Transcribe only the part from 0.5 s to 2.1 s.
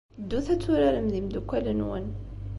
ad turarem d yimeddukal-nwen.